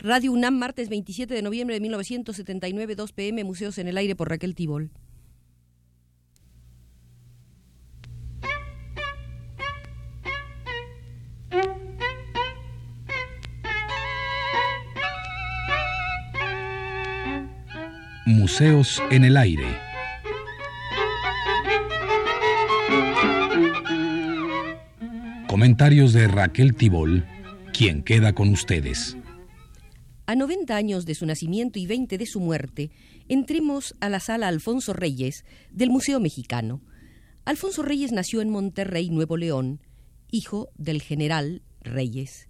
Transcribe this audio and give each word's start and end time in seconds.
Radio 0.00 0.30
UNAM, 0.30 0.56
martes 0.56 0.88
27 0.88 1.34
de 1.34 1.42
noviembre 1.42 1.74
de 1.74 1.80
1979, 1.80 2.94
2 2.94 3.12
pm, 3.12 3.42
Museos 3.42 3.78
en 3.78 3.88
el 3.88 3.96
Aire 3.98 4.14
por 4.14 4.28
Raquel 4.28 4.54
Tibol. 4.54 4.92
Museos 18.24 19.02
en 19.10 19.24
el 19.24 19.36
Aire. 19.36 19.66
Comentarios 25.48 26.12
de 26.12 26.28
Raquel 26.28 26.76
Tibol, 26.76 27.26
quien 27.72 28.04
queda 28.04 28.32
con 28.32 28.50
ustedes. 28.50 29.16
A 30.28 30.34
90 30.34 30.76
años 30.76 31.06
de 31.06 31.14
su 31.14 31.24
nacimiento 31.24 31.78
y 31.78 31.86
20 31.86 32.18
de 32.18 32.26
su 32.26 32.38
muerte, 32.38 32.90
entremos 33.28 33.94
a 34.00 34.10
la 34.10 34.20
sala 34.20 34.48
Alfonso 34.48 34.92
Reyes 34.92 35.46
del 35.70 35.88
Museo 35.88 36.20
Mexicano. 36.20 36.82
Alfonso 37.46 37.82
Reyes 37.82 38.12
nació 38.12 38.42
en 38.42 38.50
Monterrey, 38.50 39.08
Nuevo 39.08 39.38
León, 39.38 39.80
hijo 40.30 40.68
del 40.76 41.00
general 41.00 41.62
Reyes. 41.80 42.46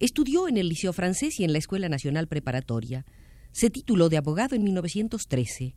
Estudió 0.00 0.48
en 0.48 0.58
el 0.58 0.68
Liceo 0.68 0.92
Francés 0.92 1.40
y 1.40 1.44
en 1.44 1.52
la 1.52 1.58
Escuela 1.58 1.88
Nacional 1.88 2.28
Preparatoria. 2.28 3.06
Se 3.52 3.70
tituló 3.70 4.10
de 4.10 4.18
abogado 4.18 4.54
en 4.54 4.64
1913. 4.64 5.74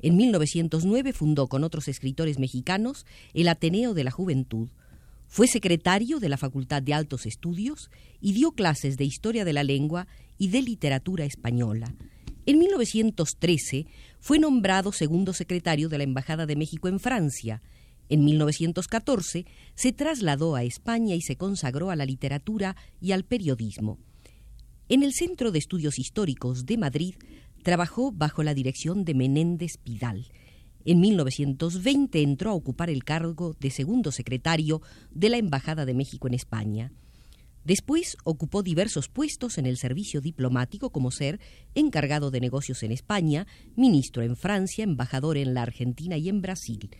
En 0.00 0.16
1909 0.16 1.12
fundó 1.12 1.46
con 1.46 1.62
otros 1.62 1.86
escritores 1.86 2.40
mexicanos 2.40 3.06
el 3.34 3.46
Ateneo 3.46 3.94
de 3.94 4.02
la 4.02 4.10
Juventud. 4.10 4.68
Fue 5.28 5.46
secretario 5.46 6.18
de 6.18 6.28
la 6.28 6.36
Facultad 6.38 6.82
de 6.82 6.92
Altos 6.92 7.24
Estudios 7.24 7.88
y 8.20 8.32
dio 8.32 8.50
clases 8.50 8.96
de 8.96 9.04
Historia 9.04 9.44
de 9.44 9.52
la 9.52 9.62
Lengua 9.62 10.08
y 10.42 10.48
de 10.48 10.60
Literatura 10.60 11.24
Española. 11.24 11.94
En 12.46 12.58
1913 12.58 13.86
fue 14.18 14.40
nombrado 14.40 14.90
segundo 14.90 15.34
secretario 15.34 15.88
de 15.88 15.98
la 15.98 16.02
Embajada 16.02 16.46
de 16.46 16.56
México 16.56 16.88
en 16.88 16.98
Francia. 16.98 17.62
En 18.08 18.24
1914 18.24 19.46
se 19.76 19.92
trasladó 19.92 20.56
a 20.56 20.64
España 20.64 21.14
y 21.14 21.20
se 21.20 21.36
consagró 21.36 21.90
a 21.90 21.96
la 21.96 22.06
literatura 22.06 22.74
y 23.00 23.12
al 23.12 23.22
periodismo. 23.24 24.00
En 24.88 25.04
el 25.04 25.12
Centro 25.12 25.52
de 25.52 25.60
Estudios 25.60 26.00
Históricos 26.00 26.66
de 26.66 26.76
Madrid 26.76 27.14
trabajó 27.62 28.10
bajo 28.10 28.42
la 28.42 28.52
dirección 28.52 29.04
de 29.04 29.14
Menéndez 29.14 29.76
Pidal 29.76 30.26
en 30.84 31.00
1920 31.00 32.22
entró 32.22 32.50
a 32.50 32.54
ocupar 32.54 32.90
el 32.90 33.04
cargo 33.04 33.54
de 33.60 33.70
segundo 33.70 34.10
secretario 34.10 34.82
de 35.12 35.28
la 35.28 35.36
Embajada 35.36 35.84
de 35.84 35.94
México 35.94 36.26
en 36.26 36.34
España. 36.34 36.92
Después 37.64 38.16
ocupó 38.24 38.62
diversos 38.62 39.08
puestos 39.08 39.56
en 39.56 39.66
el 39.66 39.76
servicio 39.76 40.20
diplomático 40.20 40.90
como 40.90 41.10
ser 41.10 41.40
encargado 41.74 42.30
de 42.30 42.40
negocios 42.40 42.82
en 42.82 42.90
España, 42.90 43.46
ministro 43.76 44.22
en 44.22 44.36
Francia, 44.36 44.82
embajador 44.82 45.36
en 45.36 45.54
la 45.54 45.62
Argentina 45.62 46.16
y 46.16 46.28
en 46.28 46.42
Brasil. 46.42 46.90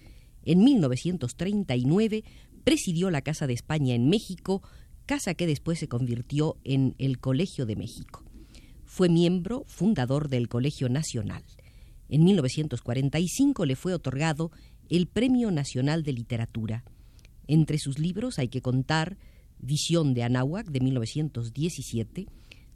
En 0.44 0.62
1939 0.62 2.24
presidió 2.64 3.10
la 3.10 3.22
Casa 3.22 3.46
de 3.46 3.54
España 3.54 3.94
en 3.94 4.08
México, 4.08 4.62
casa 5.06 5.34
que 5.34 5.46
después 5.46 5.78
se 5.78 5.88
convirtió 5.88 6.56
en 6.62 6.94
el 6.98 7.18
Colegio 7.18 7.66
de 7.66 7.76
México. 7.76 8.24
Fue 8.84 9.08
miembro 9.08 9.64
fundador 9.66 10.28
del 10.28 10.48
Colegio 10.48 10.88
Nacional. 10.88 11.42
En 12.08 12.24
1945 12.24 13.64
le 13.64 13.74
fue 13.74 13.94
otorgado 13.94 14.52
el 14.90 15.06
Premio 15.06 15.50
Nacional 15.50 16.02
de 16.02 16.12
Literatura. 16.12 16.84
Entre 17.46 17.78
sus 17.78 17.98
libros 17.98 18.38
hay 18.38 18.48
que 18.48 18.60
contar 18.60 19.16
Visión 19.62 20.12
de 20.12 20.24
Anáhuac 20.24 20.66
de 20.66 20.80
1917, 20.80 22.26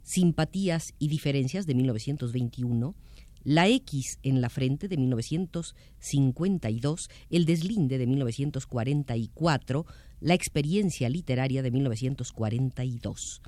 Simpatías 0.03 0.93
y 0.97 1.09
Diferencias 1.09 1.67
de 1.67 1.75
1921, 1.75 2.95
La 3.43 3.67
X 3.67 4.19
en 4.23 4.39
la 4.39 4.49
Frente 4.49 4.87
de 4.87 4.95
1952, 4.95 7.09
El 7.29 7.45
Deslinde 7.45 7.97
de 7.97 8.07
1944, 8.07 9.85
La 10.21 10.33
Experiencia 10.33 11.09
Literaria 11.09 11.61
de 11.61 11.71
1942. 11.71 13.41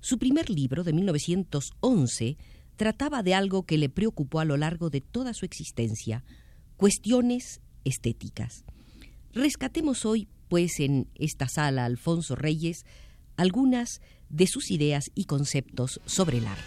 Su 0.00 0.18
primer 0.18 0.48
libro, 0.48 0.82
de 0.82 0.94
1911, 0.94 2.38
trataba 2.76 3.22
de 3.22 3.34
algo 3.34 3.64
que 3.64 3.76
le 3.78 3.90
preocupó 3.90 4.40
a 4.40 4.44
lo 4.44 4.56
largo 4.56 4.90
de 4.90 5.02
toda 5.02 5.34
su 5.34 5.44
existencia, 5.44 6.24
cuestiones 6.76 7.60
estéticas. 7.84 8.64
Rescatemos 9.34 10.04
hoy, 10.04 10.28
en 10.58 11.08
esta 11.14 11.48
sala 11.48 11.86
Alfonso 11.86 12.36
Reyes, 12.36 12.84
algunas 13.38 14.02
de 14.28 14.46
sus 14.46 14.70
ideas 14.70 15.10
y 15.14 15.24
conceptos 15.24 15.98
sobre 16.04 16.38
el 16.38 16.46
arte. 16.46 16.62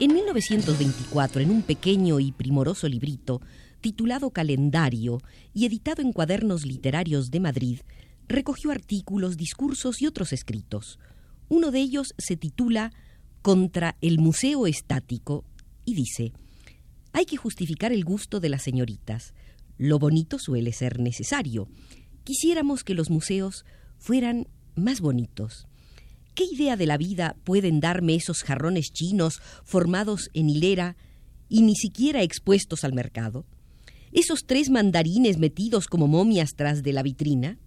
En 0.00 0.14
1924, 0.14 1.42
en 1.42 1.50
un 1.50 1.62
pequeño 1.62 2.20
y 2.20 2.32
primoroso 2.32 2.88
librito, 2.88 3.42
titulado 3.82 4.30
Calendario 4.30 5.20
y 5.52 5.66
editado 5.66 6.00
en 6.00 6.14
Cuadernos 6.14 6.64
Literarios 6.64 7.30
de 7.30 7.40
Madrid, 7.40 7.80
recogió 8.26 8.70
artículos, 8.70 9.36
discursos 9.36 10.00
y 10.00 10.06
otros 10.06 10.32
escritos. 10.32 10.98
Uno 11.50 11.70
de 11.70 11.80
ellos 11.80 12.14
se 12.16 12.36
titula 12.36 12.90
Contra 13.44 13.98
el 14.00 14.20
Museo 14.20 14.66
Estático 14.66 15.44
y 15.84 15.92
dice, 15.92 16.32
hay 17.12 17.26
que 17.26 17.36
justificar 17.36 17.92
el 17.92 18.02
gusto 18.02 18.40
de 18.40 18.48
las 18.48 18.62
señoritas. 18.62 19.34
Lo 19.76 19.98
bonito 19.98 20.38
suele 20.38 20.72
ser 20.72 20.98
necesario. 20.98 21.68
Quisiéramos 22.24 22.84
que 22.84 22.94
los 22.94 23.10
museos 23.10 23.66
fueran 23.98 24.48
más 24.76 25.02
bonitos. 25.02 25.66
¿Qué 26.34 26.44
idea 26.50 26.78
de 26.78 26.86
la 26.86 26.96
vida 26.96 27.36
pueden 27.44 27.80
darme 27.80 28.14
esos 28.14 28.44
jarrones 28.44 28.92
chinos 28.94 29.42
formados 29.62 30.30
en 30.32 30.48
hilera 30.48 30.96
y 31.50 31.60
ni 31.60 31.76
siquiera 31.76 32.22
expuestos 32.22 32.82
al 32.82 32.94
mercado? 32.94 33.44
esos 34.10 34.46
tres 34.46 34.70
mandarines 34.70 35.38
metidos 35.38 35.86
como 35.88 36.06
momias 36.06 36.54
tras 36.54 36.82
de 36.82 36.92
la 36.94 37.02
vitrina, 37.02 37.58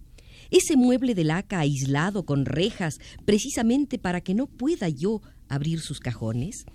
ese 0.49 0.77
mueble 0.77 1.13
de 1.13 1.25
laca 1.25 1.59
aislado 1.59 2.25
con 2.25 2.45
rejas 2.45 2.99
precisamente 3.25 3.99
para 3.99 4.21
que 4.21 4.33
no 4.33 4.47
pueda 4.47 4.87
yo 4.87 5.21
abrir 5.49 5.79
sus 5.79 5.99
cajones. 5.99 6.65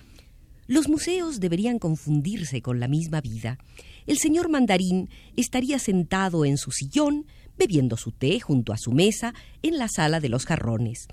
Los 0.66 0.88
museos 0.88 1.40
deberían 1.40 1.78
confundirse 1.78 2.62
con 2.62 2.80
la 2.80 2.88
misma 2.88 3.20
vida. 3.20 3.58
El 4.06 4.18
señor 4.18 4.48
mandarín 4.48 5.10
estaría 5.36 5.78
sentado 5.78 6.44
en 6.44 6.56
su 6.56 6.70
sillón, 6.70 7.26
bebiendo 7.58 7.96
su 7.96 8.12
té 8.12 8.40
junto 8.40 8.72
a 8.72 8.78
su 8.78 8.92
mesa 8.92 9.34
en 9.62 9.78
la 9.78 9.88
sala 9.88 10.20
de 10.20 10.28
los 10.28 10.46
jarrones. 10.46 11.08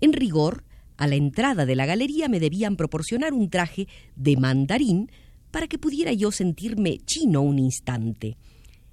En 0.00 0.12
rigor, 0.12 0.64
a 0.96 1.06
la 1.06 1.14
entrada 1.14 1.64
de 1.66 1.76
la 1.76 1.86
galería 1.86 2.28
me 2.28 2.40
debían 2.40 2.76
proporcionar 2.76 3.32
un 3.32 3.48
traje 3.48 3.88
de 4.16 4.36
mandarín 4.36 5.10
para 5.50 5.66
que 5.66 5.78
pudiera 5.78 6.12
yo 6.12 6.30
sentirme 6.30 6.98
chino 6.98 7.40
un 7.42 7.58
instante. 7.58 8.36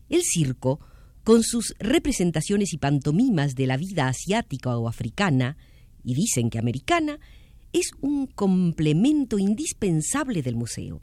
El 0.10 0.22
circo, 0.24 0.80
con 1.24 1.44
sus 1.44 1.76
representaciones 1.80 2.72
y 2.72 2.78
pantomimas 2.78 3.56
de 3.56 3.68
la 3.68 3.76
vida 3.76 4.08
asiática 4.08 4.78
o 4.78 4.88
africana, 4.88 5.58
y 6.04 6.16
dicen 6.16 6.50
que 6.50 6.60
americana, 6.60 7.20
es 7.74 7.92
un 8.02 8.28
complemento 8.28 9.40
indispensable 9.40 10.42
del 10.42 10.56
museo. 10.56 11.02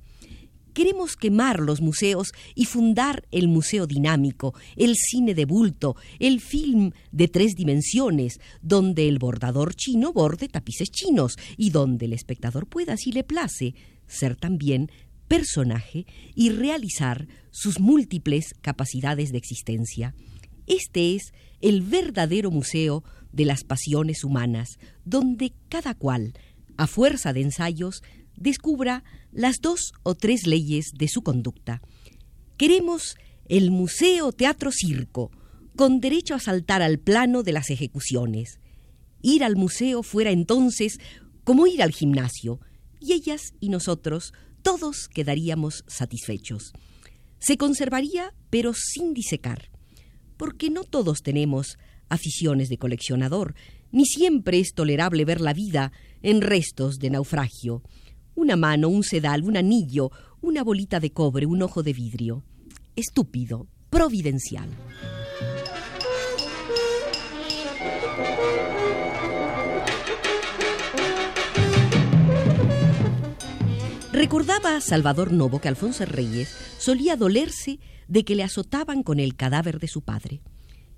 Queremos 0.73 1.15
quemar 1.15 1.61
los 1.61 1.81
museos 1.81 2.33
y 2.57 2.65
fundar 2.65 3.25
el 3.31 3.47
museo 3.47 3.87
dinámico, 3.87 4.55
el 4.75 4.97
cine 4.97 5.33
de 5.35 5.45
bulto, 5.45 5.95
el 6.19 6.41
film 6.41 6.91
de 7.13 7.29
tres 7.29 7.55
dimensiones, 7.55 8.41
donde 8.61 9.07
el 9.07 9.21
bordador 9.21 9.77
chino 9.77 10.13
borde 10.13 10.49
tapices 10.49 10.91
chinos 10.91 11.37
y 11.57 11.71
donde 11.71 12.07
el 12.07 12.13
espectador 12.13 12.67
pueda, 12.67 12.97
si 12.97 13.13
le 13.13 13.23
place, 13.23 13.77
ser 14.09 14.35
también 14.35 14.91
personaje 15.29 16.07
y 16.35 16.51
realizar 16.51 17.29
sus 17.51 17.79
múltiples 17.79 18.55
capacidades 18.61 19.31
de 19.31 19.39
existencia. 19.39 20.15
Este 20.67 21.15
es 21.15 21.33
el 21.61 21.83
verdadero 21.83 22.51
museo 22.51 23.05
de 23.33 23.45
las 23.45 23.65
pasiones 23.65 24.25
humanas, 24.25 24.79
donde 25.05 25.53
cada 25.69 25.95
cual, 25.95 26.35
a 26.77 26.87
fuerza 26.87 27.33
de 27.33 27.43
ensayos, 27.43 28.03
descubra 28.37 29.05
las 29.33 29.57
dos 29.61 29.93
o 30.03 30.15
tres 30.15 30.47
leyes 30.47 30.93
de 30.97 31.09
su 31.09 31.23
conducta. 31.23 31.83
Queremos 32.57 33.17
el 33.47 33.71
Museo 33.71 34.33
Teatro 34.33 34.71
Circo, 34.73 35.31
con 35.77 36.01
derecho 36.01 36.35
a 36.35 36.41
saltar 36.41 36.83
al 36.83 36.99
plano 36.99 37.43
de 37.43 37.53
las 37.53 37.71
ejecuciones. 37.71 38.61
Ir 39.23 39.45
al 39.45 39.57
museo 39.57 40.03
fuera 40.03 40.31
entonces 40.31 40.99
como 41.43 41.67
ir 41.67 41.83
al 41.83 41.93
gimnasio, 41.93 42.61
y 43.01 43.13
ellas 43.13 43.53
y 43.61 43.69
nosotros 43.69 44.33
todos 44.63 45.09
quedaríamos 45.09 45.85
satisfechos. 45.87 46.73
Se 47.39 47.59
conservaría, 47.59 48.33
pero 48.49 48.73
sin 48.73 49.13
disecar, 49.13 49.71
porque 50.39 50.71
no 50.71 50.85
todos 50.85 51.23
tenemos 51.23 51.77
aficiones 52.09 52.69
de 52.71 52.79
coleccionador, 52.79 53.55
ni 53.95 54.07
siempre 54.07 54.59
es 54.59 54.75
tolerable 54.75 55.25
ver 55.25 55.41
la 55.41 55.53
vida 55.53 55.93
en 56.21 56.41
restos 56.41 56.99
de 56.99 57.11
naufragio. 57.11 57.85
Una 58.35 58.57
mano, 58.57 58.89
un 58.89 59.05
sedal, 59.05 59.45
un 59.45 59.57
anillo, 59.57 60.11
una 60.41 60.65
bolita 60.65 60.99
de 60.99 61.13
cobre, 61.13 61.47
un 61.47 61.63
ojo 61.63 61.85
de 61.85 61.93
vidrio. 61.93 62.43
estúpido, 62.97 63.69
providencial. 63.91 64.69
Recordaba 74.13 74.77
a 74.77 74.81
Salvador 74.81 75.33
Novo 75.33 75.61
que 75.61 75.69
Alfonso 75.69 76.05
Reyes 76.05 76.49
solía 76.79 77.15
dolerse 77.15 77.79
de 78.09 78.25
que 78.25 78.35
le 78.35 78.43
azotaban 78.43 79.05
con 79.05 79.21
el 79.21 79.37
cadáver 79.37 79.79
de 79.79 79.87
su 79.87 80.03
padre. 80.03 80.41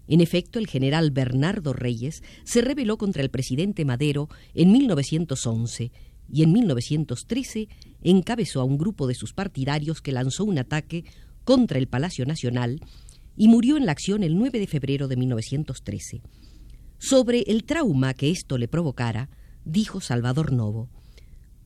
En 0.09 0.21
efecto, 0.21 0.59
el 0.59 0.67
general 0.67 1.11
Bernardo 1.11 1.73
Reyes 1.73 2.23
se 2.45 2.61
rebeló 2.61 2.97
contra 2.97 3.23
el 3.23 3.31
presidente 3.31 3.85
Madero 3.85 4.29
en 4.55 4.73
1911 4.73 5.91
y 6.33 6.43
en 6.43 6.53
1913 6.53 7.69
encabezó 8.03 8.61
a 8.61 8.65
un 8.65 8.79
grupo 8.79 9.07
de 9.07 9.15
sus 9.15 9.33
partidarios 9.33 10.01
que 10.01 10.13
lanzó 10.13 10.45
un 10.45 10.59
ataque 10.59 11.05
contra 11.45 11.79
el 11.79 11.89
Palacio 11.89 12.25
Nacional 12.27 12.81
y 13.37 13.49
murió 13.49 13.77
en 13.77 13.87
la 13.87 13.93
acción 13.93 14.23
el 14.23 14.37
9 14.37 14.59
de 14.59 14.67
febrero 14.67 15.09
de 15.09 15.17
1913. 15.17 16.23
Sobre 16.99 17.41
el 17.43 17.65
trauma 17.65 18.15
que 18.15 18.31
esto 18.31 18.59
le 18.59 18.69
provocara, 18.69 19.29
dijo 19.65 20.01
Salvador 20.01 20.53
Novo, 20.53 20.89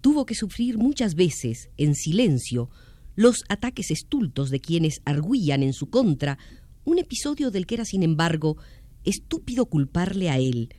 tuvo 0.01 0.27
que 0.27 0.35
sufrir 0.35 0.79
muchas 0.79 1.15
veces, 1.15 1.71
en 1.77 1.95
silencio, 1.95 2.71
los 3.15 3.45
ataques 3.49 3.91
estultos 3.91 4.51
de 4.51 4.61
quienes 4.61 5.03
arguían 5.05 5.63
en 5.63 5.73
su 5.73 5.91
contra 5.91 6.39
un 6.85 6.99
episodio 6.99 7.51
del 7.51 7.67
que 7.67 7.77
era, 7.77 7.85
sin 7.85 8.03
embargo, 8.03 8.57
estúpido 9.05 9.67
culparle 9.67 10.31
a 10.31 10.39
él, 10.39 10.75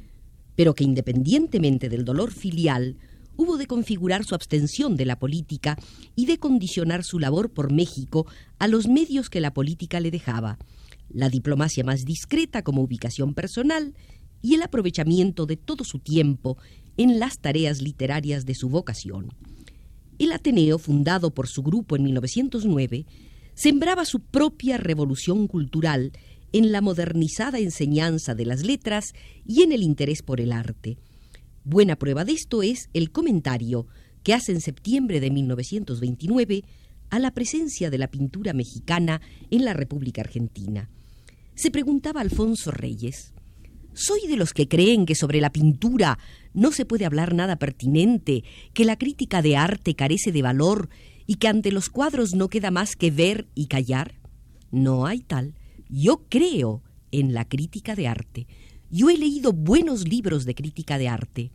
pero 0.55 0.73
que 0.75 0.83
independientemente 0.83 1.89
del 1.89 2.05
dolor 2.05 2.31
filial, 2.31 2.97
hubo 3.37 3.57
de 3.57 3.65
configurar 3.65 4.23
su 4.23 4.35
abstención 4.35 4.97
de 4.97 5.05
la 5.05 5.17
política 5.17 5.77
y 6.15 6.25
de 6.25 6.37
condicionar 6.37 7.03
su 7.03 7.19
labor 7.19 7.51
por 7.51 7.71
México 7.71 8.27
a 8.59 8.67
los 8.67 8.87
medios 8.87 9.29
que 9.29 9.41
la 9.41 9.53
política 9.53 9.99
le 9.99 10.11
dejaba, 10.11 10.59
la 11.09 11.29
diplomacia 11.29 11.83
más 11.83 12.05
discreta 12.05 12.61
como 12.61 12.81
ubicación 12.81 13.33
personal 13.33 13.95
y 14.41 14.55
el 14.55 14.61
aprovechamiento 14.61 15.45
de 15.45 15.57
todo 15.57 15.83
su 15.83 15.99
tiempo 15.99 16.57
en 16.97 17.19
las 17.19 17.39
tareas 17.39 17.81
literarias 17.81 18.45
de 18.45 18.55
su 18.55 18.69
vocación. 18.69 19.33
El 20.19 20.31
Ateneo, 20.33 20.77
fundado 20.77 21.33
por 21.33 21.47
su 21.47 21.63
grupo 21.63 21.95
en 21.95 22.03
1909, 22.03 23.05
sembraba 23.61 24.05
su 24.05 24.21
propia 24.21 24.77
revolución 24.77 25.45
cultural 25.47 26.13
en 26.51 26.71
la 26.71 26.81
modernizada 26.81 27.59
enseñanza 27.59 28.33
de 28.33 28.47
las 28.47 28.65
letras 28.65 29.13
y 29.45 29.61
en 29.61 29.71
el 29.71 29.83
interés 29.83 30.23
por 30.23 30.41
el 30.41 30.51
arte. 30.51 30.97
Buena 31.63 31.95
prueba 31.95 32.25
de 32.25 32.31
esto 32.31 32.63
es 32.63 32.89
el 32.93 33.11
comentario 33.11 33.85
que 34.23 34.33
hace 34.33 34.51
en 34.51 34.61
septiembre 34.61 35.19
de 35.19 35.29
1929 35.29 36.63
a 37.11 37.19
la 37.19 37.35
presencia 37.35 37.91
de 37.91 37.99
la 37.99 38.07
pintura 38.07 38.53
mexicana 38.53 39.21
en 39.51 39.63
la 39.63 39.73
República 39.73 40.21
Argentina. 40.21 40.89
Se 41.53 41.69
preguntaba 41.69 42.21
Alfonso 42.21 42.71
Reyes, 42.71 43.31
¿soy 43.93 44.21
de 44.27 44.37
los 44.37 44.53
que 44.53 44.67
creen 44.67 45.05
que 45.05 45.13
sobre 45.13 45.39
la 45.39 45.51
pintura 45.51 46.17
no 46.55 46.71
se 46.71 46.85
puede 46.85 47.05
hablar 47.05 47.35
nada 47.35 47.57
pertinente, 47.57 48.43
que 48.73 48.85
la 48.85 48.97
crítica 48.97 49.43
de 49.43 49.55
arte 49.55 49.93
carece 49.93 50.31
de 50.31 50.41
valor 50.41 50.89
y 51.31 51.35
que 51.35 51.47
ante 51.47 51.71
los 51.71 51.87
cuadros 51.87 52.35
no 52.35 52.49
queda 52.49 52.71
más 52.71 52.97
que 52.97 53.09
ver 53.09 53.47
y 53.55 53.67
callar? 53.67 54.15
No 54.69 55.05
hay 55.05 55.21
tal. 55.21 55.55
Yo 55.87 56.25
creo 56.27 56.83
en 57.09 57.33
la 57.33 57.45
crítica 57.45 57.95
de 57.95 58.09
arte. 58.09 58.47
Yo 58.89 59.09
he 59.09 59.17
leído 59.17 59.53
buenos 59.53 60.05
libros 60.05 60.43
de 60.43 60.55
crítica 60.55 60.97
de 60.97 61.07
arte. 61.07 61.51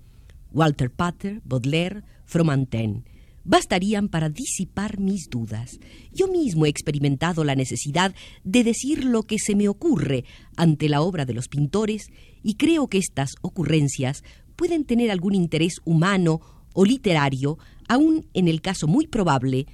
Walter 0.51 0.91
Pater, 0.91 1.43
Baudelaire, 1.45 2.05
Fromentin. 2.25 3.05
Bastarían 3.45 4.09
para 4.09 4.31
disipar 4.31 4.99
mis 4.99 5.29
dudas. 5.29 5.79
Yo 6.11 6.27
mismo 6.27 6.65
he 6.65 6.71
experimentado 6.71 7.45
la 7.45 7.55
necesidad 7.55 8.15
de 8.45 8.65
decir 8.65 9.05
lo 9.05 9.25
que 9.25 9.39
se 9.39 9.55
me 9.55 9.69
ocurre 9.69 10.25
ante 10.57 10.89
la 10.89 11.03
obra 11.03 11.27
de 11.27 11.35
los 11.35 11.49
pintores 11.49 12.07
y 12.43 12.55
creo 12.55 12.89
que 12.89 12.97
estas 12.97 13.35
ocurrencias 13.43 14.25
pueden 14.57 14.87
tener 14.87 15.11
algún 15.11 15.35
interés 15.35 15.83
humano 15.85 16.41
o 16.77 16.85
literario, 16.85 17.59
aun 17.89 18.27
en 18.35 18.49
el 18.49 18.61
caso 18.61 18.87
muy 18.87 19.07
probable 19.07 19.67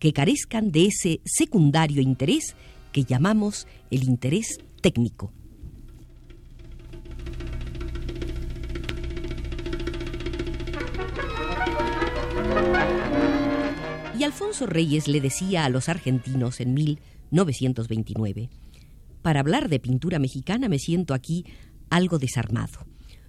que 0.00 0.12
carezcan 0.12 0.70
de 0.72 0.86
ese 0.86 1.20
secundario 1.24 2.02
interés 2.02 2.56
que 2.92 3.04
llamamos 3.04 3.66
el 3.90 4.02
interés 4.02 4.58
técnico. 4.82 5.32
Y 14.18 14.24
Alfonso 14.24 14.66
Reyes 14.66 15.06
le 15.06 15.20
decía 15.20 15.64
a 15.64 15.68
los 15.68 15.88
argentinos 15.88 16.60
en 16.60 16.74
1929, 16.74 18.50
para 19.22 19.40
hablar 19.40 19.68
de 19.68 19.78
pintura 19.78 20.18
mexicana 20.18 20.68
me 20.68 20.80
siento 20.80 21.14
aquí 21.14 21.44
algo 21.88 22.18
desarmado. 22.18 22.84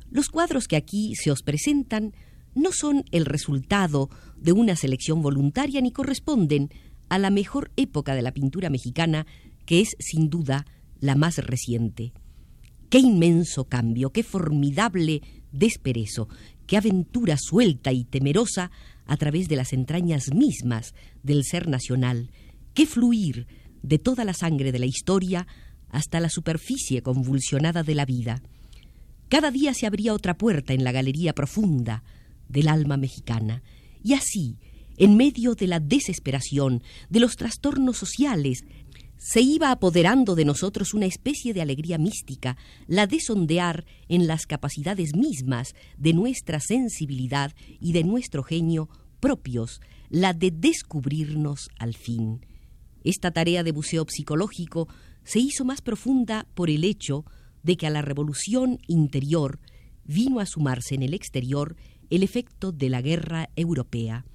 Los 0.10 0.30
cuadros 0.30 0.68
que 0.68 0.78
aquí 0.78 1.14
se 1.16 1.30
os 1.30 1.44
presentan 1.44 2.14
no 2.60 2.72
son 2.72 3.06
el 3.12 3.26
resultado 3.26 4.10
de 4.38 4.52
una 4.52 4.76
selección 4.76 5.22
voluntaria 5.22 5.82
ni 5.82 5.92
corresponden 5.92 6.70
a 7.10 7.18
la 7.18 7.30
mejor 7.30 7.72
época 7.76 8.16
de 8.16 8.22
la 8.22 8.34
pintura 8.34 8.70
mexicana, 8.70 9.26
que 9.66 9.82
es 9.82 9.96
sin 10.00 10.30
duda 10.30 10.66
la 11.00 11.16
más 11.16 11.38
reciente. 11.38 12.14
Qué 12.90 13.00
inmenso 13.00 13.66
cambio, 13.66 14.12
qué 14.12 14.24
formidable 14.24 15.22
desperezo, 15.52 16.28
qué 16.68 16.78
aventura 16.78 17.38
suelta 17.38 17.92
y 17.92 18.04
temerosa 18.04 18.72
a 19.06 19.18
través 19.18 19.48
de 19.48 19.56
las 19.56 19.74
entrañas 19.74 20.34
mismas 20.34 20.94
del 21.24 21.44
ser 21.44 21.68
nacional, 21.68 22.32
qué 22.74 22.86
fluir 22.86 23.48
de 23.82 23.98
toda 23.98 24.26
la 24.26 24.34
sangre 24.34 24.72
de 24.72 24.80
la 24.80 24.86
historia 24.86 25.48
hasta 25.90 26.20
la 26.20 26.30
superficie 26.30 27.02
convulsionada 27.02 27.84
de 27.84 27.96
la 27.96 28.06
vida. 28.06 28.42
Cada 29.30 29.52
día 29.52 29.74
se 29.74 29.88
abría 29.88 30.14
otra 30.14 30.38
puerta 30.38 30.74
en 30.74 30.84
la 30.84 30.92
galería 30.92 31.34
profunda 31.34 32.04
del 32.50 32.68
alma 32.68 32.98
mexicana, 32.98 33.64
y 34.04 34.14
así, 34.14 34.58
en 34.98 35.16
medio 35.16 35.56
de 35.56 35.68
la 35.68 35.80
desesperación, 35.80 36.84
de 37.10 37.22
los 37.22 37.38
trastornos 37.38 37.98
sociales, 37.98 38.66
se 39.18 39.42
iba 39.42 39.72
apoderando 39.72 40.36
de 40.36 40.46
nosotros 40.46 40.94
una 40.94 41.06
especie 41.06 41.54
de 41.54 41.62
alegría 41.62 41.98
mística, 41.98 42.58
la 42.88 43.06
de 43.06 43.20
sondear 43.20 43.86
en 44.08 44.28
las 44.28 44.46
capacidades 44.46 45.16
mismas 45.16 45.76
de 45.98 46.14
nuestra 46.14 46.60
sensibilidad 46.60 47.54
y 47.82 47.92
de 47.92 48.04
nuestro 48.04 48.44
genio 48.44 48.90
propios, 49.20 49.82
la 50.10 50.34
de 50.34 50.52
descubrirnos 50.52 51.70
al 51.78 51.96
fin. 51.96 52.46
Esta 53.04 53.32
tarea 53.32 53.64
de 53.64 53.74
buceo 53.74 54.06
psicológico 54.08 54.88
se 55.24 55.40
hizo 55.40 55.66
más 55.66 55.82
profunda 55.82 56.48
por 56.54 56.70
el 56.70 56.84
hecho 56.84 57.26
de 57.62 57.76
que 57.76 57.88
a 57.88 57.90
la 57.90 58.02
revolución 58.02 58.80
interior 58.88 59.60
vino 60.06 60.40
a 60.40 60.46
sumarse 60.46 60.96
en 60.96 61.04
el 61.04 61.14
exterior 61.14 61.76
el 62.10 62.24
efecto 62.24 62.72
de 62.72 62.90
la 62.90 63.02
guerra 63.02 63.50
europea. 63.56 64.26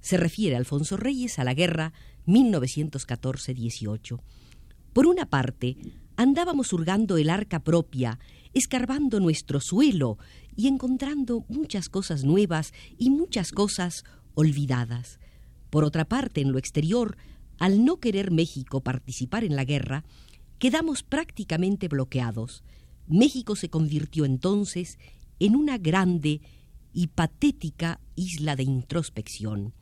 Se 0.00 0.16
refiere 0.16 0.56
Alfonso 0.56 0.96
Reyes 0.96 1.38
a 1.38 1.44
la 1.44 1.54
guerra 1.54 1.92
1914-18. 2.26 4.20
Por 4.92 5.06
una 5.06 5.26
parte, 5.26 5.76
andábamos 6.16 6.72
hurgando 6.72 7.16
el 7.16 7.30
arca 7.30 7.60
propia, 7.60 8.18
escarbando 8.54 9.20
nuestro 9.20 9.60
suelo 9.60 10.18
y 10.56 10.66
encontrando 10.66 11.44
muchas 11.48 11.88
cosas 11.88 12.24
nuevas 12.24 12.72
y 12.98 13.10
muchas 13.10 13.52
cosas 13.52 14.04
olvidadas. 14.34 15.20
Por 15.70 15.84
otra 15.84 16.06
parte, 16.06 16.40
en 16.40 16.52
lo 16.52 16.58
exterior, 16.58 17.16
al 17.58 17.84
no 17.84 17.98
querer 17.98 18.30
México 18.30 18.80
participar 18.82 19.44
en 19.44 19.56
la 19.56 19.64
guerra, 19.64 20.04
quedamos 20.58 21.02
prácticamente 21.02 21.88
bloqueados. 21.88 22.64
México 23.06 23.56
se 23.56 23.68
convirtió 23.68 24.24
entonces 24.24 24.98
en 25.38 25.56
una 25.56 25.78
grande 25.78 26.40
y 26.92 27.08
patética 27.08 28.00
isla 28.16 28.56
de 28.56 28.64
introspección. 28.64 29.74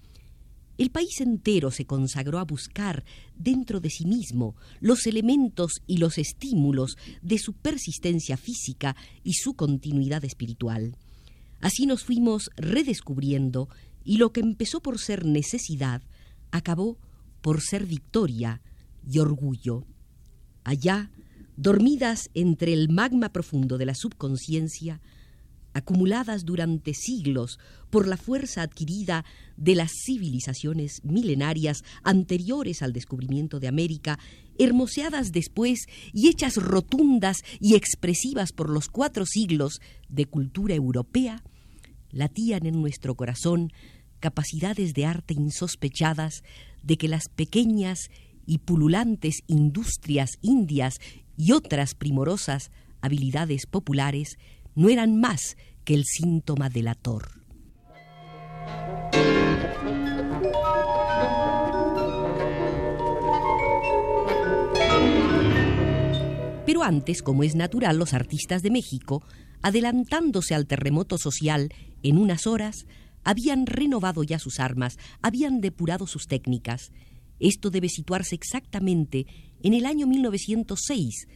El 0.78 0.90
país 0.90 1.20
entero 1.20 1.70
se 1.70 1.86
consagró 1.86 2.38
a 2.38 2.44
buscar 2.44 3.04
dentro 3.34 3.80
de 3.80 3.88
sí 3.88 4.04
mismo 4.04 4.56
los 4.80 5.06
elementos 5.06 5.80
y 5.86 5.96
los 5.96 6.18
estímulos 6.18 6.98
de 7.22 7.38
su 7.38 7.54
persistencia 7.54 8.36
física 8.36 8.94
y 9.22 9.34
su 9.34 9.54
continuidad 9.54 10.24
espiritual. 10.24 10.96
Así 11.60 11.86
nos 11.86 12.04
fuimos 12.04 12.50
redescubriendo 12.56 13.70
y 14.04 14.18
lo 14.18 14.32
que 14.32 14.40
empezó 14.40 14.82
por 14.82 14.98
ser 14.98 15.24
necesidad 15.24 16.02
acabó 16.50 16.98
por 17.40 17.62
ser 17.62 17.86
victoria 17.86 18.60
y 19.10 19.18
orgullo. 19.18 19.86
Allá, 20.62 21.10
dormidas 21.56 22.28
entre 22.34 22.74
el 22.74 22.90
magma 22.90 23.32
profundo 23.32 23.78
de 23.78 23.86
la 23.86 23.94
subconsciencia, 23.94 25.00
acumuladas 25.76 26.46
durante 26.46 26.94
siglos 26.94 27.58
por 27.90 28.08
la 28.08 28.16
fuerza 28.16 28.62
adquirida 28.62 29.26
de 29.58 29.74
las 29.74 29.92
civilizaciones 30.06 31.04
milenarias 31.04 31.84
anteriores 32.02 32.80
al 32.80 32.94
descubrimiento 32.94 33.60
de 33.60 33.68
América, 33.68 34.18
hermoseadas 34.58 35.32
después 35.32 35.86
y 36.14 36.28
hechas 36.28 36.56
rotundas 36.56 37.42
y 37.60 37.74
expresivas 37.74 38.52
por 38.52 38.70
los 38.70 38.88
cuatro 38.88 39.26
siglos 39.26 39.80
de 40.08 40.24
cultura 40.24 40.74
europea, 40.74 41.42
latían 42.10 42.64
en 42.64 42.80
nuestro 42.80 43.14
corazón 43.14 43.70
capacidades 44.18 44.94
de 44.94 45.04
arte 45.04 45.34
insospechadas 45.34 46.42
de 46.82 46.96
que 46.96 47.08
las 47.08 47.28
pequeñas 47.28 48.08
y 48.46 48.58
pululantes 48.58 49.42
industrias 49.46 50.38
indias 50.40 51.00
y 51.36 51.52
otras 51.52 51.94
primorosas 51.94 52.70
habilidades 53.02 53.66
populares 53.66 54.38
no 54.76 54.88
eran 54.88 55.18
más 55.18 55.56
que 55.84 55.94
el 55.94 56.04
síntoma 56.04 56.68
delator. 56.68 57.36
Pero 66.66 66.82
antes, 66.82 67.22
como 67.22 67.42
es 67.42 67.54
natural, 67.54 67.96
los 67.96 68.12
artistas 68.12 68.62
de 68.62 68.70
México, 68.70 69.22
adelantándose 69.62 70.54
al 70.54 70.66
terremoto 70.66 71.16
social 71.16 71.72
en 72.02 72.18
unas 72.18 72.46
horas, 72.46 72.86
habían 73.24 73.66
renovado 73.66 74.22
ya 74.24 74.38
sus 74.38 74.60
armas, 74.60 74.98
habían 75.22 75.60
depurado 75.60 76.06
sus 76.06 76.26
técnicas. 76.26 76.92
Esto 77.38 77.70
debe 77.70 77.88
situarse 77.88 78.34
exactamente 78.34 79.26
en 79.62 79.74
el 79.74 79.86
año 79.86 80.06
1906, 80.06 81.28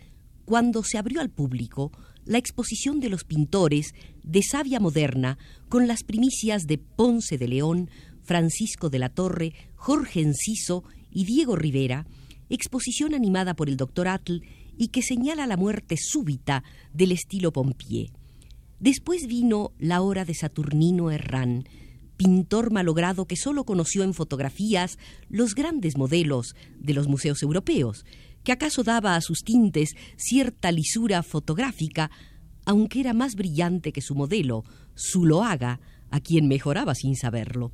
cuando 0.44 0.82
se 0.82 0.99
abrió 0.99 1.20
al 1.20 1.30
público 1.30 1.92
la 2.25 2.39
exposición 2.39 3.00
de 3.00 3.09
los 3.09 3.25
pintores 3.25 3.95
de 4.23 4.43
savia 4.43 4.81
moderna 4.81 5.39
con 5.69 5.89
las 5.89 6.03
primicias 6.05 6.67
de 6.67 6.79
Ponce 6.79 7.39
de 7.39 7.49
León, 7.49 7.91
Francisco 8.23 8.91
de 8.91 8.99
la 8.99 9.09
Torre, 9.09 9.55
Jorge 9.77 10.21
Enciso 10.21 10.85
y 11.11 11.25
Diego 11.25 11.57
Rivera, 11.57 12.07
exposición 12.49 13.15
animada 13.15 13.55
por 13.55 13.69
el 13.69 13.77
doctor 13.77 14.09
Atl 14.09 14.43
y 14.77 14.89
que 14.89 15.03
señala 15.03 15.47
la 15.47 15.57
muerte 15.57 15.97
súbita 15.99 16.65
del 16.93 17.12
estilo 17.12 17.53
Pompier. 17.53 18.11
Después 18.79 19.27
vino 19.27 19.73
la 19.79 20.00
hora 20.00 20.25
de 20.25 20.35
Saturnino 20.35 21.11
Herrán, 21.11 21.65
pintor 22.17 22.71
malogrado 22.71 23.27
que 23.27 23.37
solo 23.37 23.65
conoció 23.65 24.05
en 24.05 24.15
fotografías 24.15 24.99
los 25.29 25.55
grandes 25.55 25.97
modelos 25.97 26.55
de 26.79 26.95
los 26.95 27.09
museos 27.09 27.43
europeos, 27.43 28.05
que 28.44 28.52
acaso 28.52 28.82
daba 28.82 29.16
a 29.16 29.20
sus 29.20 29.42
tintes 29.42 29.94
cierta 30.16 30.73
lisura 30.73 31.23
fotográfica, 31.23 32.11
aunque 32.64 33.00
era 33.00 33.14
más 33.14 33.35
brillante 33.35 33.92
que 33.92 34.00
su 34.00 34.14
modelo, 34.14 34.64
Zuloaga, 34.97 35.80
a 36.11 36.20
quien 36.20 36.49
mejoraba 36.49 36.94
sin 36.94 37.16
saberlo. 37.16 37.73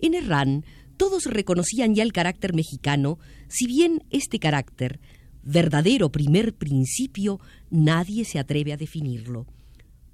En 0.00 0.14
Herrán 0.14 0.64
todos 0.96 1.24
reconocían 1.24 1.94
ya 1.94 2.02
el 2.02 2.12
carácter 2.12 2.54
mexicano, 2.54 3.18
si 3.48 3.66
bien 3.66 4.04
este 4.10 4.38
carácter 4.38 5.00
verdadero 5.42 6.10
primer 6.10 6.54
principio, 6.54 7.40
nadie 7.70 8.24
se 8.24 8.38
atreve 8.38 8.72
a 8.72 8.76
definirlo. 8.76 9.46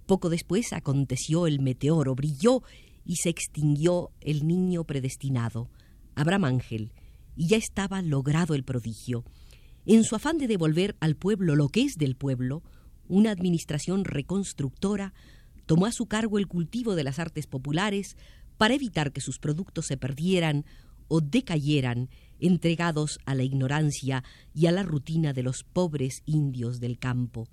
Poco 0.06 0.28
después 0.28 0.72
aconteció 0.72 1.46
el 1.46 1.60
meteoro, 1.60 2.14
brilló 2.14 2.62
y 3.04 3.16
se 3.16 3.30
extinguió 3.30 4.10
el 4.20 4.46
niño 4.46 4.84
predestinado, 4.84 5.70
Abraham 6.14 6.44
Ángel, 6.44 6.92
y 7.34 7.48
ya 7.48 7.56
estaba 7.56 8.02
logrado 8.02 8.54
el 8.54 8.64
prodigio. 8.64 9.24
En 9.84 10.04
su 10.04 10.14
afán 10.14 10.38
de 10.38 10.46
devolver 10.46 10.96
al 11.00 11.16
pueblo 11.16 11.56
lo 11.56 11.68
que 11.68 11.82
es 11.82 11.96
del 11.96 12.14
pueblo, 12.14 12.62
una 13.08 13.32
administración 13.32 14.04
reconstructora 14.04 15.12
tomó 15.66 15.86
a 15.86 15.92
su 15.92 16.06
cargo 16.06 16.38
el 16.38 16.46
cultivo 16.46 16.94
de 16.94 17.02
las 17.02 17.18
artes 17.18 17.46
populares 17.48 18.16
para 18.58 18.74
evitar 18.74 19.12
que 19.12 19.20
sus 19.20 19.38
productos 19.38 19.86
se 19.86 19.96
perdieran 19.96 20.64
o 21.08 21.20
decayeran 21.20 22.10
entregados 22.38 23.18
a 23.26 23.34
la 23.34 23.42
ignorancia 23.42 24.22
y 24.54 24.66
a 24.66 24.72
la 24.72 24.84
rutina 24.84 25.32
de 25.32 25.42
los 25.42 25.64
pobres 25.64 26.22
indios 26.26 26.78
del 26.78 26.98
campo. 26.98 27.48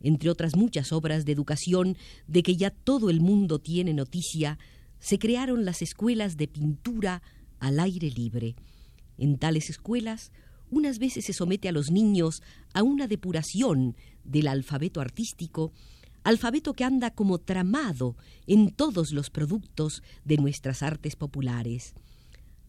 Entre 0.00 0.30
otras 0.30 0.56
muchas 0.56 0.92
obras 0.92 1.26
de 1.26 1.32
educación 1.32 1.96
de 2.26 2.42
que 2.42 2.56
ya 2.56 2.70
todo 2.70 3.10
el 3.10 3.20
mundo 3.20 3.58
tiene 3.58 3.92
noticia, 3.92 4.58
se 4.98 5.18
crearon 5.18 5.66
las 5.66 5.82
escuelas 5.82 6.38
de 6.38 6.48
pintura 6.48 7.22
al 7.58 7.80
aire 7.80 8.10
libre. 8.10 8.56
En 9.18 9.36
tales 9.36 9.68
escuelas, 9.68 10.32
unas 10.70 10.98
veces 10.98 11.24
se 11.24 11.32
somete 11.32 11.68
a 11.68 11.72
los 11.72 11.90
niños 11.90 12.42
a 12.72 12.82
una 12.82 13.06
depuración 13.06 13.96
del 14.24 14.46
alfabeto 14.48 15.00
artístico, 15.00 15.72
alfabeto 16.24 16.74
que 16.74 16.84
anda 16.84 17.10
como 17.10 17.38
tramado 17.38 18.16
en 18.46 18.70
todos 18.70 19.12
los 19.12 19.30
productos 19.30 20.02
de 20.24 20.36
nuestras 20.36 20.82
artes 20.82 21.16
populares. 21.16 21.94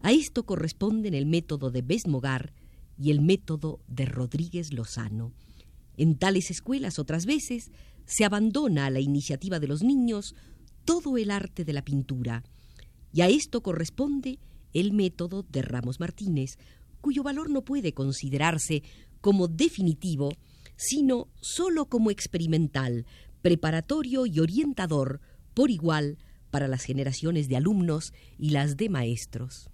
A 0.00 0.12
esto 0.12 0.44
corresponden 0.44 1.14
el 1.14 1.26
método 1.26 1.70
de 1.70 1.82
Besmogar 1.82 2.52
y 2.98 3.10
el 3.10 3.20
método 3.20 3.80
de 3.86 4.06
Rodríguez 4.06 4.72
Lozano. 4.72 5.32
En 5.96 6.16
tales 6.16 6.50
escuelas 6.50 6.98
otras 6.98 7.26
veces 7.26 7.70
se 8.04 8.24
abandona 8.24 8.86
a 8.86 8.90
la 8.90 9.00
iniciativa 9.00 9.60
de 9.60 9.68
los 9.68 9.82
niños 9.82 10.34
todo 10.84 11.16
el 11.16 11.30
arte 11.30 11.64
de 11.64 11.72
la 11.72 11.84
pintura. 11.84 12.42
Y 13.12 13.20
a 13.20 13.28
esto 13.28 13.62
corresponde 13.62 14.38
el 14.72 14.92
método 14.92 15.44
de 15.44 15.62
Ramos 15.62 16.00
Martínez, 16.00 16.58
cuyo 17.02 17.22
valor 17.22 17.50
no 17.50 17.62
puede 17.62 17.92
considerarse 17.92 18.82
como 19.20 19.48
definitivo, 19.48 20.32
sino 20.76 21.28
sólo 21.40 21.86
como 21.86 22.10
experimental, 22.10 23.04
preparatorio 23.42 24.24
y 24.24 24.40
orientador 24.40 25.20
por 25.52 25.70
igual 25.70 26.16
para 26.50 26.68
las 26.68 26.84
generaciones 26.84 27.48
de 27.48 27.56
alumnos 27.56 28.14
y 28.38 28.50
las 28.50 28.76
de 28.78 28.88
maestros. 28.88 29.68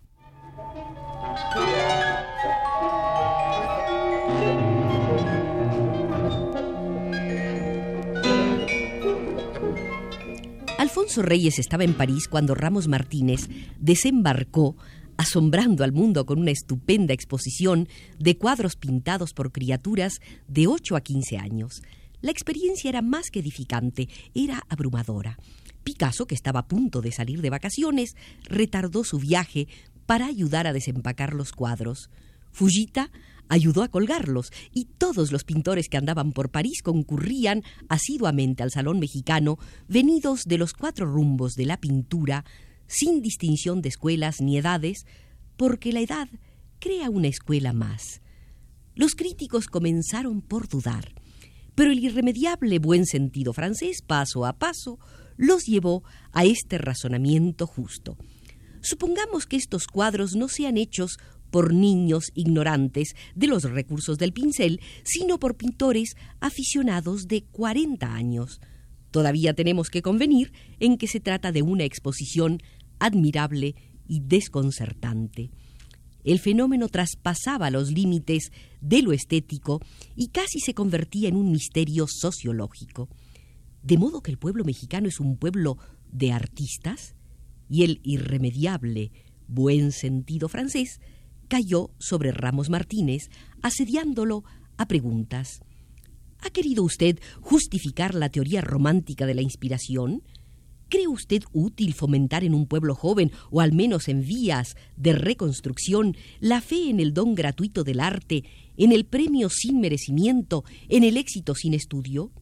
Alfonso 10.78 11.22
Reyes 11.22 11.58
estaba 11.58 11.84
en 11.84 11.94
París 11.94 12.28
cuando 12.28 12.54
Ramos 12.54 12.88
Martínez 12.88 13.48
desembarcó 13.78 14.76
asombrando 15.18 15.84
al 15.84 15.92
mundo 15.92 16.24
con 16.24 16.38
una 16.38 16.52
estupenda 16.52 17.12
exposición 17.12 17.88
de 18.18 18.38
cuadros 18.38 18.76
pintados 18.76 19.34
por 19.34 19.52
criaturas 19.52 20.20
de 20.46 20.68
8 20.68 20.96
a 20.96 21.02
15 21.02 21.36
años. 21.36 21.82
La 22.22 22.30
experiencia 22.30 22.88
era 22.88 23.02
más 23.02 23.30
que 23.30 23.40
edificante, 23.40 24.08
era 24.34 24.62
abrumadora. 24.68 25.36
Picasso, 25.84 26.26
que 26.26 26.34
estaba 26.34 26.60
a 26.60 26.68
punto 26.68 27.02
de 27.02 27.12
salir 27.12 27.42
de 27.42 27.50
vacaciones, 27.50 28.16
retardó 28.44 29.04
su 29.04 29.18
viaje 29.18 29.68
para 30.06 30.26
ayudar 30.26 30.66
a 30.66 30.72
desempacar 30.72 31.34
los 31.34 31.52
cuadros. 31.52 32.10
Fujita 32.52 33.10
ayudó 33.48 33.82
a 33.82 33.88
colgarlos 33.88 34.52
y 34.72 34.84
todos 34.84 35.32
los 35.32 35.44
pintores 35.44 35.88
que 35.88 35.96
andaban 35.96 36.32
por 36.32 36.50
París 36.50 36.82
concurrían 36.82 37.64
asiduamente 37.88 38.62
al 38.62 38.70
Salón 38.70 39.00
Mexicano, 39.00 39.58
venidos 39.88 40.44
de 40.44 40.58
los 40.58 40.74
cuatro 40.74 41.06
rumbos 41.06 41.54
de 41.54 41.66
la 41.66 41.80
pintura, 41.80 42.44
sin 42.88 43.22
distinción 43.22 43.80
de 43.80 43.90
escuelas 43.90 44.40
ni 44.40 44.58
edades, 44.58 45.06
porque 45.56 45.92
la 45.92 46.00
edad 46.00 46.28
crea 46.80 47.10
una 47.10 47.28
escuela 47.28 47.72
más. 47.72 48.20
Los 48.94 49.14
críticos 49.14 49.68
comenzaron 49.68 50.40
por 50.42 50.68
dudar, 50.68 51.14
pero 51.76 51.92
el 51.92 52.00
irremediable 52.00 52.80
buen 52.80 53.06
sentido 53.06 53.52
francés, 53.52 54.02
paso 54.04 54.44
a 54.44 54.54
paso, 54.58 54.98
los 55.36 55.66
llevó 55.66 56.02
a 56.32 56.44
este 56.44 56.78
razonamiento 56.78 57.66
justo. 57.68 58.16
Supongamos 58.80 59.46
que 59.46 59.56
estos 59.56 59.86
cuadros 59.86 60.34
no 60.34 60.48
sean 60.48 60.76
hechos 60.76 61.18
por 61.50 61.72
niños 61.72 62.30
ignorantes 62.34 63.14
de 63.34 63.46
los 63.46 63.62
recursos 63.64 64.18
del 64.18 64.32
pincel, 64.32 64.80
sino 65.04 65.38
por 65.38 65.56
pintores 65.56 66.16
aficionados 66.40 67.26
de 67.28 67.44
40 67.44 68.12
años. 68.12 68.60
Todavía 69.10 69.54
tenemos 69.54 69.88
que 69.88 70.02
convenir 70.02 70.52
en 70.80 70.98
que 70.98 71.06
se 71.06 71.20
trata 71.20 71.50
de 71.52 71.62
una 71.62 71.84
exposición 71.84 72.60
admirable 72.98 73.74
y 74.06 74.20
desconcertante. 74.20 75.50
El 76.24 76.38
fenómeno 76.38 76.88
traspasaba 76.88 77.70
los 77.70 77.90
límites 77.90 78.52
de 78.80 79.02
lo 79.02 79.12
estético 79.12 79.80
y 80.16 80.28
casi 80.28 80.60
se 80.60 80.74
convertía 80.74 81.28
en 81.28 81.36
un 81.36 81.52
misterio 81.52 82.06
sociológico. 82.08 83.08
De 83.82 83.96
modo 83.96 84.22
que 84.22 84.30
el 84.30 84.38
pueblo 84.38 84.64
mexicano 84.64 85.08
es 85.08 85.20
un 85.20 85.36
pueblo 85.36 85.78
de 86.10 86.32
artistas, 86.32 87.14
y 87.68 87.84
el 87.84 88.00
irremediable 88.02 89.12
buen 89.46 89.92
sentido 89.92 90.48
francés 90.48 91.00
cayó 91.48 91.90
sobre 91.98 92.32
Ramos 92.32 92.70
Martínez, 92.70 93.30
asediándolo 93.62 94.44
a 94.76 94.86
preguntas. 94.86 95.60
¿Ha 96.40 96.50
querido 96.50 96.84
usted 96.84 97.18
justificar 97.40 98.14
la 98.14 98.28
teoría 98.28 98.60
romántica 98.60 99.26
de 99.26 99.34
la 99.34 99.42
inspiración? 99.42 100.22
¿Cree 100.88 101.06
usted 101.06 101.42
útil 101.52 101.92
fomentar 101.92 102.44
en 102.44 102.54
un 102.54 102.66
pueblo 102.66 102.94
joven, 102.94 103.30
o 103.50 103.60
al 103.60 103.72
menos 103.72 104.08
en 104.08 104.26
vías 104.26 104.74
de 104.96 105.12
reconstrucción, 105.12 106.16
la 106.40 106.60
fe 106.62 106.88
en 106.88 106.98
el 106.98 107.12
don 107.12 107.34
gratuito 107.34 107.84
del 107.84 108.00
arte, 108.00 108.44
en 108.76 108.92
el 108.92 109.04
premio 109.04 109.50
sin 109.50 109.80
merecimiento, 109.80 110.64
en 110.88 111.04
el 111.04 111.18
éxito 111.18 111.54
sin 111.54 111.74
estudio? 111.74 112.32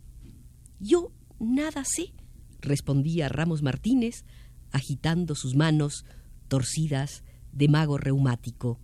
Yo 0.78 1.10
nada 1.40 1.84
sé, 1.84 2.12
respondía 2.60 3.28
Ramos 3.28 3.62
Martínez, 3.62 4.24
agitando 4.70 5.34
sus 5.34 5.56
manos 5.56 6.04
torcidas 6.48 7.24
de 7.52 7.68
mago 7.68 7.98
reumático. 7.98 8.78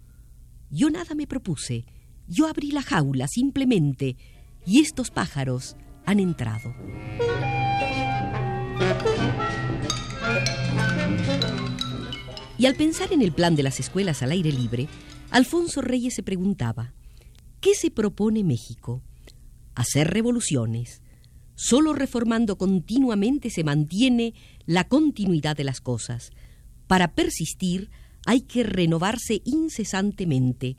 Yo 0.70 0.90
nada 0.90 1.14
me 1.14 1.26
propuse, 1.26 1.84
yo 2.26 2.48
abrí 2.48 2.72
la 2.72 2.82
jaula 2.82 3.28
simplemente 3.28 4.16
y 4.66 4.80
estos 4.80 5.10
pájaros 5.10 5.76
han 6.04 6.18
entrado. 6.18 6.74
Y 12.62 12.66
al 12.66 12.76
pensar 12.76 13.12
en 13.12 13.22
el 13.22 13.32
plan 13.32 13.56
de 13.56 13.64
las 13.64 13.80
escuelas 13.80 14.22
al 14.22 14.30
aire 14.30 14.52
libre, 14.52 14.86
Alfonso 15.30 15.80
Reyes 15.80 16.14
se 16.14 16.22
preguntaba, 16.22 16.94
¿qué 17.60 17.74
se 17.74 17.90
propone 17.90 18.44
México? 18.44 19.02
Hacer 19.74 20.12
revoluciones. 20.12 21.02
Solo 21.56 21.92
reformando 21.92 22.56
continuamente 22.56 23.50
se 23.50 23.64
mantiene 23.64 24.34
la 24.64 24.86
continuidad 24.86 25.56
de 25.56 25.64
las 25.64 25.80
cosas. 25.80 26.30
Para 26.86 27.16
persistir 27.16 27.90
hay 28.26 28.42
que 28.42 28.62
renovarse 28.62 29.42
incesantemente. 29.44 30.76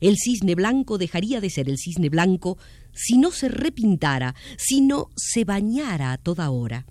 El 0.00 0.18
cisne 0.18 0.54
blanco 0.54 0.98
dejaría 0.98 1.40
de 1.40 1.48
ser 1.48 1.70
el 1.70 1.78
cisne 1.78 2.10
blanco 2.10 2.58
si 2.92 3.16
no 3.16 3.30
se 3.30 3.48
repintara, 3.48 4.34
si 4.58 4.82
no 4.82 5.08
se 5.16 5.44
bañara 5.44 6.12
a 6.12 6.18
toda 6.18 6.50
hora. 6.50 6.84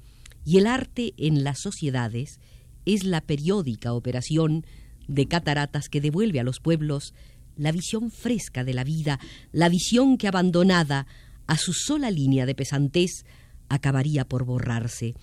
Y 0.46 0.58
el 0.58 0.68
arte 0.68 1.14
en 1.18 1.44
las 1.44 1.60
sociedades 1.62 2.40
es 2.86 3.04
la 3.04 3.22
periódica 3.22 3.94
operación 3.94 4.66
de 5.08 5.28
cataratas 5.28 5.90
que 5.90 6.02
devuelve 6.02 6.40
a 6.40 6.44
los 6.44 6.60
pueblos 6.60 7.14
la 7.56 7.72
visión 7.72 8.12
fresca 8.12 8.64
de 8.64 8.74
la 8.74 8.84
vida, 8.84 9.20
la 9.52 9.70
visión 9.70 10.18
que 10.18 10.28
abandonada 10.28 11.08
a 11.48 11.58
su 11.58 11.74
sola 11.74 12.10
línea 12.10 12.46
de 12.46 12.56
pesantez 12.56 13.26
acabaría 13.70 14.26
por 14.26 14.46
borrarse. 14.46 15.16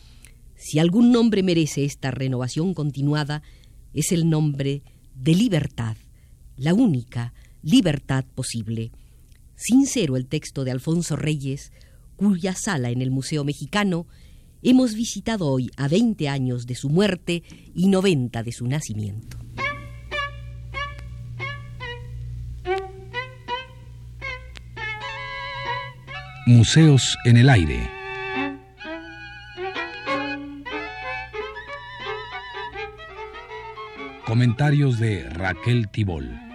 Si 0.57 0.79
algún 0.79 1.11
nombre 1.11 1.43
merece 1.43 1.85
esta 1.85 2.11
renovación 2.11 2.75
continuada, 2.75 3.43
es 3.95 4.13
el 4.13 4.29
nombre 4.29 4.83
de 5.15 5.35
libertad, 5.35 5.97
la 6.57 6.75
única 6.75 7.33
libertad 7.63 8.25
posible. 8.35 8.93
Sincero 9.57 10.17
el 10.17 10.27
texto 10.27 10.65
de 10.65 10.71
Alfonso 10.71 11.17
Reyes, 11.17 11.73
cuya 12.17 12.55
sala 12.55 12.91
en 12.91 13.03
el 13.03 13.11
Museo 13.11 13.45
Mexicano 13.45 14.07
hemos 14.63 14.95
visitado 14.95 15.47
hoy 15.47 15.71
a 15.77 15.89
20 15.89 16.29
años 16.29 16.67
de 16.67 16.75
su 16.75 16.89
muerte 16.89 17.43
y 17.75 17.89
90 17.89 18.43
de 18.43 18.53
su 18.53 18.67
nacimiento. 18.67 19.39
Museos 26.47 27.17
en 27.25 27.37
el 27.37 27.49
aire. 27.49 27.89
Comentarios 34.27 34.99
de 34.99 35.29
Raquel 35.31 35.89
Tibol. 35.89 36.50